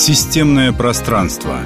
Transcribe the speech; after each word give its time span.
Системное 0.00 0.72
пространство. 0.72 1.58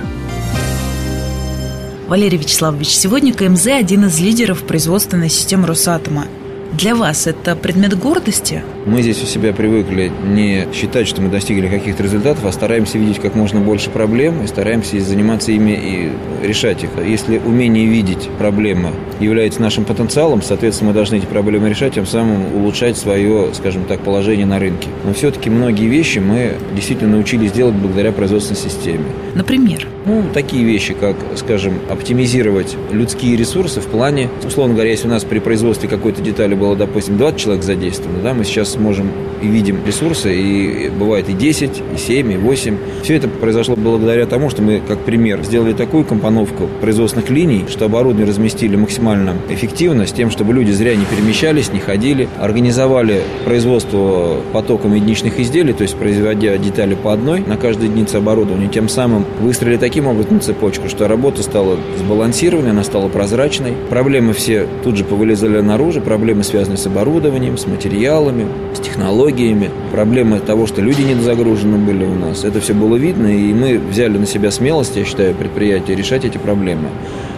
Валерий 2.09 2.37
Вячеславович, 2.37 2.89
сегодня 2.89 3.33
КМЗ– 3.33 3.67
один 3.69 4.07
из 4.07 4.19
лидеров 4.19 4.67
производственной 4.67 5.31
системы 5.31 5.69
Росатома– 5.69 6.27
для 6.77 6.95
вас 6.95 7.27
это 7.27 7.55
предмет 7.57 7.99
гордости? 7.99 8.63
Мы 8.87 9.03
здесь 9.03 9.23
у 9.23 9.27
себя 9.27 9.53
привыкли 9.53 10.13
не 10.27 10.67
считать, 10.75 11.07
что 11.07 11.23
мы 11.23 11.31
достигли 11.31 11.69
каких-то 11.69 12.03
результатов, 12.03 12.45
а 12.45 12.53
стараемся 12.53 12.99
видеть 12.99 13.21
как 13.21 13.35
можно 13.35 13.61
больше 13.61 13.91
проблем 13.91 14.43
и 14.43 14.47
стараемся 14.47 15.01
заниматься 15.01 15.53
ими 15.53 15.71
и 15.73 16.47
решать 16.47 16.83
их. 16.85 16.91
Если 17.07 17.39
умение 17.39 17.87
видеть 17.87 18.29
проблемы 18.39 18.91
является 19.21 19.63
нашим 19.63 19.85
потенциалом, 19.85 20.43
соответственно, 20.43 20.91
мы 20.91 20.95
должны 20.95 21.17
эти 21.17 21.27
проблемы 21.27 21.71
решать, 21.71 21.95
тем 21.95 22.07
самым 22.07 22.55
улучшать 22.55 22.99
свое, 22.99 23.55
скажем 23.55 23.85
так, 23.85 24.01
положение 24.01 24.47
на 24.47 24.59
рынке. 24.59 24.89
Но 25.05 25.15
все-таки 25.15 25.51
многие 25.51 25.87
вещи 25.87 26.19
мы 26.19 26.55
действительно 26.75 27.13
научились 27.13 27.53
делать 27.53 27.75
благодаря 27.75 28.13
производственной 28.13 28.59
системе. 28.59 29.05
Например? 29.35 29.87
Ну, 30.07 30.25
такие 30.35 30.65
вещи, 30.65 30.93
как, 30.93 31.17
скажем, 31.37 31.75
оптимизировать 31.89 32.77
людские 32.93 33.37
ресурсы 33.37 33.81
в 33.81 33.87
плане, 33.87 34.29
условно 34.47 34.75
говоря, 34.75 34.91
если 34.91 35.09
у 35.09 35.11
нас 35.11 35.25
при 35.25 35.39
производстве 35.39 35.89
какой-то 35.89 36.21
детали 36.21 36.55
было, 36.65 36.77
допустим, 36.77 37.19
20 37.19 37.39
человек 37.39 37.63
задействовано, 37.63 38.23
да, 38.23 38.33
мы 38.33 38.45
сейчас 38.45 38.77
можем 38.77 39.11
и 39.43 39.47
видим 39.47 39.79
ресурсы, 39.87 40.35
и 40.35 40.89
бывает 40.89 41.29
и 41.29 41.33
10, 41.33 41.83
и 41.95 41.99
7, 41.99 42.33
и 42.33 42.37
8. 42.37 42.79
Все 43.03 43.17
это 43.17 43.29
произошло 43.29 43.77
благодаря 43.77 44.25
тому, 44.27 44.49
что 44.49 44.63
мы, 44.63 44.81
как 44.87 44.99
пример, 45.01 45.43
сделали 45.43 45.73
такую 45.75 46.05
компоновку 46.05 46.69
производственных 46.81 47.29
линий, 47.31 47.65
что 47.69 47.85
оборудование 47.85 48.27
разместили 48.27 48.77
максимально 48.77 49.35
эффективно, 49.51 50.07
с 50.07 50.13
тем, 50.13 50.31
чтобы 50.31 50.55
люди 50.55 50.71
зря 50.71 50.95
не 50.97 51.05
перемещались, 51.05 51.73
не 51.73 51.81
ходили, 51.81 52.29
организовали 52.39 53.21
производство 53.45 54.41
потоком 54.53 54.95
единичных 54.95 55.39
изделий, 55.39 55.73
то 55.73 55.83
есть 55.83 55.97
производя 55.97 56.57
детали 56.57 56.95
по 56.95 57.13
одной 57.13 57.41
на 57.41 57.57
каждой 57.57 57.89
единице 57.91 58.17
оборудования, 58.17 58.69
тем 58.69 58.89
самым 58.89 59.27
выстроили 59.41 59.77
таким 59.77 60.07
образом 60.07 60.41
цепочку, 60.41 60.89
что 60.89 61.09
работа 61.09 61.43
стала 61.43 61.77
сбалансированной, 61.99 62.71
она 62.71 62.85
стала 62.85 63.09
прозрачной, 63.09 63.75
проблемы 63.91 64.33
все 64.33 64.67
тут 64.83 64.97
же 64.97 65.05
повылезали 65.05 65.61
наружу, 65.61 66.01
проблемы 66.01 66.44
с 66.45 66.49
связанные 66.49 66.79
с 66.79 66.87
оборудованием, 66.87 67.59
с 67.59 67.67
материалами, 67.67 68.47
с 68.75 68.79
технологиями, 68.79 69.71
проблемы 69.91 70.39
того, 70.39 70.67
что 70.67 70.81
люди 70.81 71.03
недозагружены 71.03 71.79
были 71.79 72.05
у 72.05 72.15
нас. 72.15 72.45
Это 72.45 72.61
все 72.61 72.75
было 72.75 72.97
видно, 72.97 73.27
и 73.27 73.53
мы 73.53 73.79
взяли 73.79 74.19
на 74.19 74.27
себя 74.27 74.51
смелость, 74.51 74.97
я 74.97 75.05
считаю, 75.05 75.35
предприятия 75.35 75.97
решать 75.97 76.25
эти 76.25 76.39
проблемы. 76.39 76.89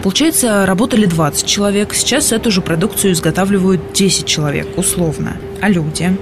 Получается, 0.03 0.65
работали 0.65 1.05
20 1.05 1.45
человек, 1.45 1.93
сейчас 1.93 2.31
эту 2.31 2.51
же 2.51 2.61
продукцию 2.61 3.13
изготавливают 3.13 3.81
10 3.93 4.25
человек, 4.25 4.67
условно. 4.77 5.37
А 5.61 5.69
люди? 5.69 6.15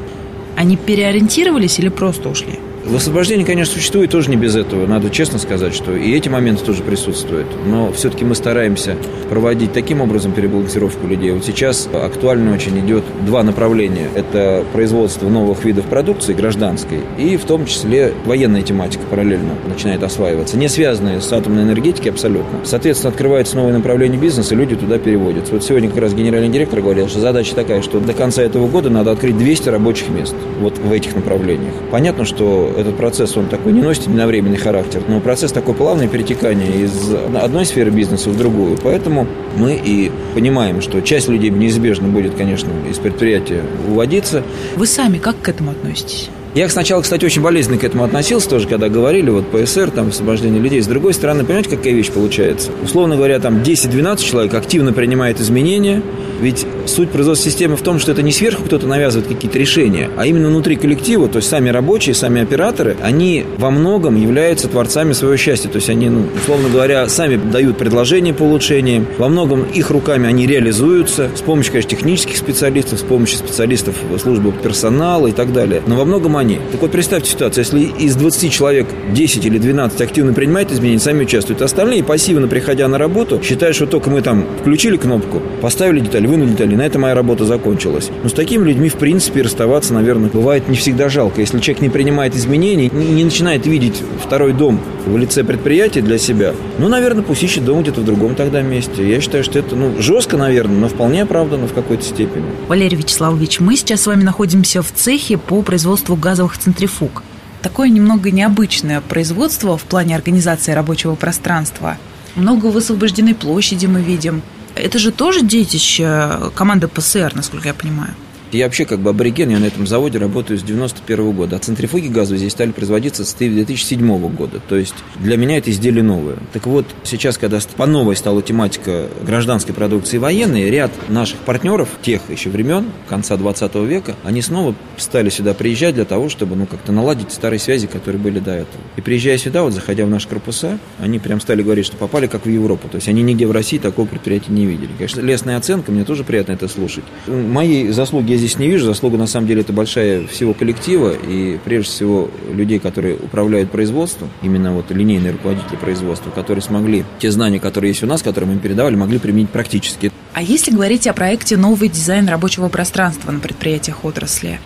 Они 0.56 0.78
переориентировались 0.78 1.80
или 1.80 1.90
просто 1.90 2.30
ушли? 2.30 2.60
Освобождение, 2.94 3.46
конечно, 3.46 3.74
существует 3.74 4.12
тоже 4.12 4.30
не 4.30 4.36
без 4.36 4.56
этого. 4.56 4.86
Надо 4.86 5.10
честно 5.10 5.40
сказать, 5.40 5.74
что 5.74 5.96
и 5.96 6.14
эти 6.14 6.30
моменты 6.30 6.64
тоже 6.64 6.84
присутствуют. 6.84 7.48
Но 7.66 7.92
все-таки 7.92 8.24
мы 8.24 8.36
стараемся 8.36 8.96
проводить 9.30 9.74
таким 9.74 10.02
образом 10.02 10.34
перебалансировку 10.34 11.08
людей. 11.08 11.32
Вот 11.32 11.44
сейчас 11.44 11.90
актуально 11.92 12.54
очень 12.54 12.80
идет 12.80 13.04
два 13.26 13.44
направления. 13.44 14.08
Это 14.14 14.64
производство 14.72 15.28
новых 15.28 15.66
видов 15.66 15.86
продукции 15.86 16.34
гражданской 16.34 17.00
и 17.18 17.38
в 17.38 17.46
том 17.46 17.66
числе 17.66 18.14
военная 18.26 18.62
тематика 18.62 19.04
параллельно 19.10 19.56
начинает 19.68 20.04
осваиваться, 20.04 20.56
не 20.58 20.70
связанная 20.70 21.22
с 21.22 21.34
атомной 21.34 21.64
энергетикой 21.64 22.12
абсолютно. 22.12 22.60
Соответственно, 22.64 23.10
открывается 23.10 23.56
новое 23.56 23.74
направление 23.74 24.20
бизнеса, 24.20 24.54
люди 24.54 24.76
туда 24.76 25.00
переводятся. 25.00 25.54
Вот 25.54 25.64
сегодня 25.64 25.90
как 25.90 26.00
раз 26.00 26.14
генеральный 26.14 26.50
директор 26.50 26.82
говорил, 26.82 27.08
что 27.08 27.20
задача 27.20 27.56
такая, 27.56 27.82
что 27.82 28.00
до 28.00 28.14
конца 28.14 28.44
этого 28.44 28.68
года 28.68 28.90
надо 28.90 29.12
открыть 29.12 29.38
200 29.38 29.70
рабочих 29.70 30.10
мест 30.10 30.36
вот 30.60 30.78
в 30.78 30.92
этих 30.92 31.16
направлениях. 31.16 31.74
Понятно, 31.92 32.26
что 32.26 32.75
этот 32.78 32.98
процесс, 32.98 33.36
он 33.38 33.48
такой 33.48 33.74
не 33.74 33.82
носит 33.82 34.04
единовременный 34.04 34.58
характер, 34.58 35.02
но 35.08 35.20
процесс 35.20 35.52
такой 35.52 35.74
плавное 35.74 36.08
перетекание 36.08 36.84
из 36.84 37.14
одной 37.36 37.66
сферы 37.66 37.92
бизнеса 37.92 38.30
в 38.30 38.38
другую. 38.38 38.78
Поэтому 38.82 39.28
мы 39.58 39.74
и 39.76 40.12
понимаем, 40.34 40.82
что 40.82 41.02
часть 41.02 41.28
людей 41.28 41.50
неизбежно 41.50 42.08
будет, 42.08 42.36
конечно, 42.36 42.72
из 42.90 42.98
предприятия 42.98 43.62
уводиться. 43.90 44.44
Вы 44.76 44.88
сами 44.88 45.18
как 45.18 45.40
к 45.42 45.50
этому 45.50 45.72
относитесь? 45.72 46.30
Я 46.56 46.70
сначала, 46.70 47.02
кстати, 47.02 47.26
очень 47.26 47.42
болезненно 47.42 47.78
к 47.78 47.84
этому 47.84 48.06
относился 48.06 48.50
тоже, 48.50 48.66
когда 48.66 48.88
говорили, 48.88 49.30
вот 49.30 49.46
ПСР, 49.52 49.92
там, 49.92 50.08
освобождение 50.08 50.62
людей. 50.62 50.82
С 50.82 50.88
другой 50.88 51.14
стороны, 51.14 51.44
понимаете, 51.44 51.70
какая 51.70 51.92
вещь 51.92 52.10
получается? 52.10 52.72
Условно 52.82 53.18
говоря, 53.18 53.42
там 53.42 53.58
10-12 53.58 54.24
человек 54.24 54.54
активно 54.54 54.94
принимает 54.94 55.42
изменения, 55.42 56.02
ведь 56.40 56.66
суть 56.86 57.10
производственной 57.10 57.52
системы 57.52 57.76
в 57.76 57.82
том, 57.82 58.00
что 58.00 58.14
это 58.14 58.22
не 58.22 58.32
сверху 58.32 58.64
кто-то 58.64 58.88
навязывает 58.88 59.28
какие-то 59.28 59.60
решения, 59.60 60.10
а 60.16 60.26
именно 60.26 60.48
внутри 60.48 60.78
коллектива, 60.78 61.28
то 61.28 61.38
есть 61.38 61.50
сами 61.50 61.68
рабочие, 61.68 62.16
сами 62.16 62.42
операторы, 62.42 62.96
они 63.02 63.46
во 63.58 63.70
многом 63.70 64.16
являются 64.16 64.70
творцами 64.70 65.12
своего 65.12 65.36
счастья. 65.36 65.68
То 65.68 65.78
есть 65.78 65.90
они, 65.90 66.10
ну, 66.10 66.26
условно 66.42 66.70
говоря, 66.70 67.10
сами 67.10 67.36
дают 67.36 67.78
предложения 67.78 68.34
по 68.34 68.44
улучшениям, 68.44 69.06
во 69.18 69.28
многом 69.28 69.64
их 69.64 69.90
руками 69.90 70.30
они 70.30 70.48
реализуются 70.48 71.32
с 71.36 71.42
помощью, 71.42 71.74
конечно, 71.74 71.90
технических 71.92 72.38
специалистов, 72.38 73.00
с 73.00 73.04
помощью 73.04 73.40
специалистов 73.40 73.96
службы 74.22 74.54
персонала 74.54 75.28
и 75.28 75.34
так 75.34 75.52
далее. 75.52 75.82
Но 75.86 75.98
во 75.98 76.06
многом 76.06 76.38
они. 76.38 76.45
Так 76.72 76.82
вот, 76.82 76.92
представьте 76.92 77.32
ситуацию, 77.32 77.64
если 77.64 77.82
из 77.82 78.16
20 78.16 78.52
человек 78.52 78.88
10 79.12 79.46
или 79.46 79.58
12 79.58 80.02
активно 80.02 80.34
принимают 80.34 80.72
изменения, 80.72 81.00
сами 81.00 81.24
участвуют, 81.24 81.62
остальные 81.62 82.04
пассивно, 82.04 82.48
приходя 82.48 82.88
на 82.88 82.98
работу, 82.98 83.42
считают, 83.44 83.76
что 83.76 83.86
только 83.86 84.10
мы 84.10 84.22
там 84.22 84.46
включили 84.62 84.98
кнопку, 84.98 85.42
поставили 85.62 86.00
деталь, 86.02 86.28
вынули 86.28 86.52
деталь, 86.52 86.74
и 86.74 86.76
на 86.76 86.84
этом 86.84 87.02
моя 87.02 87.16
работа 87.16 87.46
закончилась. 87.46 88.10
Но 88.24 88.30
с 88.30 88.34
такими 88.34 88.68
людьми, 88.68 88.90
в 88.90 88.96
принципе, 88.96 89.42
расставаться, 89.42 89.94
наверное, 89.94 90.30
бывает 90.30 90.68
не 90.70 90.76
всегда 90.78 91.10
жалко. 91.10 91.42
Если 91.42 91.60
человек 91.60 91.82
не 91.82 91.90
принимает 91.90 92.36
изменений, 92.36 92.90
не 92.94 93.24
начинает 93.24 93.66
видеть 93.66 94.02
второй 94.24 94.54
дом 94.54 94.80
в 95.06 95.18
лице 95.18 95.44
предприятия 95.44 96.02
для 96.02 96.18
себя, 96.18 96.54
ну, 96.78 96.88
наверное, 96.88 97.24
пусть 97.24 97.44
ищет 97.44 97.66
дом 97.66 97.82
где-то 97.82 98.02
в 98.02 98.06
другом 98.06 98.36
тогда 98.36 98.62
месте. 98.62 99.08
Я 99.08 99.22
считаю, 99.22 99.44
что 99.44 99.60
это, 99.60 99.76
ну, 99.76 99.94
жестко, 100.00 100.38
наверное, 100.38 100.78
но 100.78 100.88
вполне 100.88 101.24
оправданно 101.24 101.68
в 101.68 101.74
какой-то 101.74 102.04
степени. 102.04 102.46
Валерий 102.68 102.98
Вячеславович, 102.98 103.60
мы 103.60 103.76
сейчас 103.76 104.02
с 104.02 104.08
вами 104.08 104.24
находимся 104.24 104.82
в 104.82 104.92
цехе 104.92 105.38
по 105.38 105.62
производству 105.62 106.16
газовых 106.36 106.58
центрифуг. 106.58 107.24
Такое 107.62 107.88
немного 107.90 108.30
необычное 108.30 109.00
производство 109.00 109.78
в 109.78 109.84
плане 109.84 110.16
организации 110.16 110.74
рабочего 110.74 111.16
пространства. 111.16 111.98
Много 112.36 112.66
высвобожденной 112.66 113.34
площади 113.34 113.86
мы 113.86 114.02
видим. 114.02 114.42
Это 114.76 115.00
же 115.00 115.12
тоже 115.12 115.42
детище 115.42 116.52
команды 116.54 116.90
ПСР, 116.90 117.32
насколько 117.36 117.70
я 117.70 117.74
понимаю. 117.74 118.14
Я 118.56 118.66
вообще 118.66 118.86
как 118.86 119.00
бы 119.00 119.10
абориген, 119.10 119.50
я 119.50 119.60
на 119.60 119.66
этом 119.66 119.86
заводе 119.86 120.18
работаю 120.18 120.58
с 120.58 120.64
91 120.64 121.32
года. 121.34 121.58
А 121.58 121.60
центрифуги 121.60 122.08
газовые 122.08 122.40
здесь 122.40 122.54
стали 122.54 122.72
производиться 122.72 123.26
с 123.26 123.34
2007 123.34 124.30
года. 124.30 124.62
То 124.70 124.78
есть 124.78 124.96
для 125.20 125.36
меня 125.36 125.58
это 125.58 125.72
изделие 125.72 126.04
новое. 126.04 126.38
Так 126.54 126.66
вот, 126.66 126.86
сейчас, 127.04 127.38
когда 127.38 127.60
по 127.76 127.86
новой 127.86 128.16
стала 128.16 128.42
тематика 128.42 129.10
гражданской 129.26 129.76
продукции 129.76 130.20
военной, 130.20 130.70
ряд 130.70 130.92
наших 131.10 131.40
партнеров 131.40 131.90
тех 132.02 132.22
еще 132.30 132.50
времен, 132.50 132.92
конца 133.10 133.36
20 133.36 133.76
века, 133.76 134.16
они 134.24 134.42
снова 134.42 134.74
стали 134.96 135.28
сюда 135.28 135.54
приезжать 135.54 135.96
для 135.96 136.06
того, 136.06 136.30
чтобы 136.30 136.56
ну, 136.56 136.66
как-то 136.66 136.94
наладить 136.94 137.34
старые 137.34 137.60
связи, 137.60 137.88
которые 137.88 138.22
были 138.22 138.40
до 138.40 138.52
этого. 138.52 138.82
И 138.96 139.02
приезжая 139.02 139.38
сюда, 139.38 139.64
вот 139.64 139.74
заходя 139.74 140.06
в 140.06 140.10
наши 140.10 140.30
корпуса, 140.30 140.80
они 141.00 141.20
прям 141.20 141.42
стали 141.42 141.62
говорить, 141.62 141.86
что 141.86 141.98
попали 141.98 142.28
как 142.28 142.46
в 142.46 142.50
Европу. 142.50 142.88
То 142.88 142.96
есть 142.96 143.10
они 143.10 143.22
нигде 143.22 143.48
в 143.48 143.52
России 143.52 143.80
такого 143.80 144.06
предприятия 144.06 144.54
не 144.54 144.66
видели. 144.66 144.92
Конечно, 144.98 145.20
лестная 145.20 145.58
оценка, 145.58 145.92
мне 145.92 146.06
тоже 146.06 146.24
приятно 146.24 146.54
это 146.54 146.70
слушать. 146.70 147.04
Мои 147.28 147.90
заслуги 147.90 148.32
я 148.32 148.45
здесь 148.46 148.60
не 148.60 148.68
вижу. 148.68 148.86
Заслуга, 148.86 149.18
на 149.18 149.28
самом 149.28 149.48
деле, 149.48 149.62
это 149.62 149.74
большая 149.74 150.28
всего 150.28 150.54
коллектива 150.54 151.14
и, 151.14 151.58
прежде 151.64 151.90
всего, 151.90 152.30
людей, 152.52 152.80
которые 152.80 153.16
управляют 153.16 153.72
производством, 153.72 154.30
именно 154.42 154.74
вот 154.74 154.92
линейные 154.92 155.32
руководители 155.32 155.76
производства, 155.76 156.30
которые 156.30 156.62
смогли 156.62 157.06
те 157.20 157.32
знания, 157.32 157.60
которые 157.60 157.92
есть 157.92 158.04
у 158.04 158.08
нас, 158.08 158.22
которые 158.22 158.50
мы 158.50 158.54
им 158.56 158.60
передавали, 158.60 158.96
могли 158.96 159.18
применить 159.18 159.50
практически. 159.50 160.12
А 160.34 160.42
если 160.42 160.72
говорить 160.72 161.08
о 161.08 161.14
проекте 161.14 161.58
«Новый 161.58 161.90
дизайн 161.90 162.28
рабочего 162.28 162.70
пространства» 162.70 163.32
на 163.32 163.40
предприятиях 163.40 164.04
отрасли, 164.06 164.60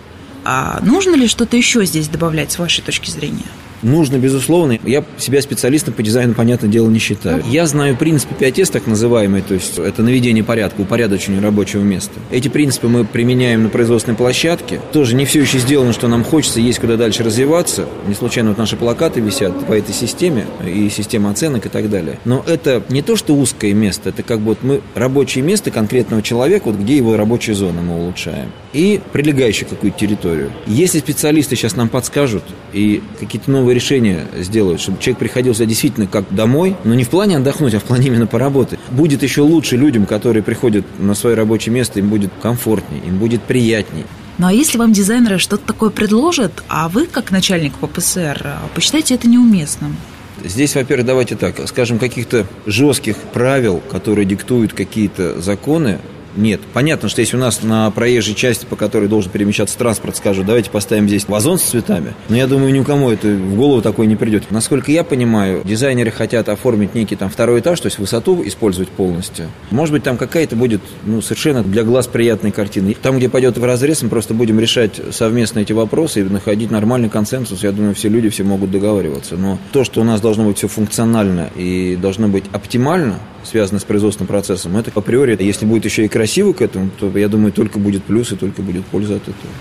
а 0.44 0.80
нужно 0.82 1.14
ли 1.14 1.26
что-то 1.26 1.56
еще 1.56 1.84
здесь 1.84 2.08
добавлять 2.08 2.52
с 2.52 2.58
вашей 2.58 2.82
точки 2.82 3.10
зрения? 3.10 3.46
Нужно, 3.82 4.16
безусловно. 4.16 4.78
Я 4.84 5.04
себя 5.18 5.40
специалистом 5.42 5.94
по 5.94 6.02
дизайну, 6.02 6.34
понятное 6.34 6.70
дело, 6.70 6.88
не 6.88 6.98
считаю. 6.98 7.42
Я 7.46 7.66
знаю 7.66 7.96
принципы 7.96 8.34
5С, 8.38 8.70
так 8.70 8.86
называемые, 8.86 9.42
то 9.42 9.54
есть 9.54 9.78
это 9.78 10.02
наведение 10.02 10.44
порядка, 10.44 10.80
упорядочение 10.80 11.40
рабочего 11.40 11.82
места. 11.82 12.12
Эти 12.30 12.48
принципы 12.48 12.88
мы 12.88 13.04
применяем 13.04 13.62
на 13.62 13.68
производственной 13.68 14.16
площадке. 14.16 14.80
Тоже 14.92 15.14
не 15.16 15.24
все 15.24 15.40
еще 15.40 15.58
сделано, 15.58 15.92
что 15.92 16.08
нам 16.08 16.24
хочется, 16.24 16.60
есть 16.60 16.78
куда 16.78 16.96
дальше 16.96 17.22
развиваться. 17.22 17.86
Не 18.06 18.14
случайно 18.14 18.50
вот 18.50 18.58
наши 18.58 18.76
плакаты 18.76 19.20
висят 19.20 19.66
по 19.66 19.72
этой 19.72 19.94
системе, 19.94 20.46
и 20.66 20.88
система 20.90 21.30
оценок 21.30 21.66
и 21.66 21.68
так 21.68 21.90
далее. 21.90 22.18
Но 22.24 22.44
это 22.46 22.82
не 22.88 23.02
то, 23.02 23.16
что 23.16 23.34
узкое 23.34 23.72
место, 23.72 24.10
это 24.10 24.22
как 24.22 24.40
бы 24.40 24.50
вот 24.50 24.58
мы 24.62 24.80
рабочее 24.94 25.44
место 25.44 25.70
конкретного 25.70 26.22
человека, 26.22 26.64
вот 26.66 26.76
где 26.76 26.96
его 26.96 27.16
рабочая 27.16 27.54
зона 27.54 27.80
мы 27.80 27.96
улучшаем. 27.96 28.50
И 28.72 29.00
прилегающую 29.12 29.68
какую-то 29.68 29.98
территорию. 29.98 30.52
Если 30.66 31.00
специалисты 31.00 31.56
сейчас 31.56 31.74
нам 31.74 31.88
подскажут 31.88 32.44
и 32.72 33.02
какие-то 33.18 33.50
новые 33.50 33.74
решения 33.74 34.28
сделают, 34.38 34.80
чтобы 34.80 35.00
человек 35.00 35.18
приходил 35.18 35.54
сюда 35.54 35.66
действительно 35.66 36.06
как 36.06 36.32
домой, 36.32 36.76
но 36.84 36.94
не 36.94 37.02
в 37.02 37.08
плане 37.08 37.36
отдохнуть, 37.38 37.74
а 37.74 37.80
в 37.80 37.84
плане 37.84 38.06
именно 38.06 38.28
поработать. 38.28 38.78
Будет 38.90 39.24
еще 39.24 39.40
лучше 39.40 39.76
людям, 39.76 40.06
которые 40.06 40.44
приходят 40.44 40.84
на 41.00 41.14
свое 41.14 41.34
рабочее 41.34 41.74
место, 41.74 41.98
им 41.98 42.10
будет 42.10 42.30
комфортнее, 42.40 43.02
им 43.04 43.18
будет 43.18 43.42
приятнее. 43.42 44.04
Ну 44.38 44.46
а 44.46 44.52
если 44.52 44.78
вам 44.78 44.92
дизайнеры 44.92 45.38
что-то 45.38 45.66
такое 45.66 45.90
предложат, 45.90 46.62
а 46.68 46.88
вы, 46.88 47.06
как 47.06 47.30
начальник 47.30 47.74
ППСР, 47.74 48.54
посчитаете 48.74 49.16
это 49.16 49.28
неуместным? 49.28 49.96
Здесь, 50.42 50.74
во-первых, 50.74 51.06
давайте 51.06 51.36
так, 51.36 51.56
скажем, 51.68 51.98
каких-то 51.98 52.46
жестких 52.64 53.16
правил, 53.16 53.82
которые 53.90 54.24
диктуют 54.24 54.72
какие-то 54.72 55.40
законы, 55.40 55.98
нет. 56.36 56.60
Понятно, 56.72 57.08
что 57.08 57.20
если 57.20 57.36
у 57.36 57.40
нас 57.40 57.62
на 57.62 57.90
проезжей 57.90 58.34
части, 58.34 58.66
по 58.66 58.76
которой 58.76 59.08
должен 59.08 59.30
перемещаться 59.30 59.76
транспорт, 59.78 60.16
скажут, 60.16 60.46
давайте 60.46 60.70
поставим 60.70 61.08
здесь 61.08 61.26
вазон 61.28 61.58
с 61.58 61.62
цветами, 61.62 62.14
но 62.28 62.36
я 62.36 62.46
думаю, 62.46 62.72
ни 62.72 62.78
у 62.78 62.84
кого 62.84 63.12
это 63.12 63.28
в 63.28 63.56
голову 63.56 63.82
такое 63.82 64.06
не 64.06 64.16
придет. 64.16 64.50
Насколько 64.50 64.92
я 64.92 65.04
понимаю, 65.04 65.62
дизайнеры 65.64 66.10
хотят 66.10 66.48
оформить 66.48 66.94
некий 66.94 67.16
там 67.16 67.30
второй 67.30 67.60
этаж, 67.60 67.80
то 67.80 67.86
есть 67.86 67.98
высоту 67.98 68.42
использовать 68.44 68.88
полностью. 68.88 69.48
Может 69.70 69.92
быть, 69.92 70.02
там 70.02 70.16
какая-то 70.16 70.56
будет 70.56 70.80
ну, 71.04 71.20
совершенно 71.22 71.62
для 71.62 71.82
глаз 71.82 72.06
приятная 72.06 72.52
картина. 72.52 72.92
Там, 73.00 73.18
где 73.18 73.28
пойдет 73.28 73.58
в 73.58 73.64
разрез, 73.64 74.02
мы 74.02 74.08
просто 74.08 74.34
будем 74.34 74.58
решать 74.60 75.00
совместно 75.10 75.60
эти 75.60 75.72
вопросы 75.72 76.20
и 76.20 76.22
находить 76.24 76.70
нормальный 76.70 77.08
консенсус. 77.08 77.62
Я 77.62 77.72
думаю, 77.72 77.94
все 77.94 78.08
люди 78.08 78.28
все 78.28 78.44
могут 78.44 78.70
договариваться. 78.70 79.36
Но 79.36 79.58
то, 79.72 79.84
что 79.84 80.00
у 80.00 80.04
нас 80.04 80.20
должно 80.20 80.44
быть 80.44 80.58
все 80.58 80.68
функционально 80.68 81.50
и 81.56 81.96
должно 82.00 82.28
быть 82.28 82.44
оптимально, 82.52 83.18
связано 83.44 83.78
с 83.78 83.84
производственным 83.84 84.28
процессом, 84.28 84.76
это 84.76 84.90
априори, 84.94 85.36
если 85.40 85.66
будет 85.66 85.84
еще 85.84 86.04
и 86.04 86.08
красиво 86.08 86.52
к 86.52 86.62
этому, 86.62 86.90
то, 86.98 87.10
я 87.18 87.28
думаю, 87.28 87.52
только 87.52 87.78
будет 87.78 88.04
плюс 88.04 88.32
и 88.32 88.36
только 88.36 88.62
будет 88.62 88.84
польза 88.86 89.16
от 89.16 89.22
этого. 89.22 89.52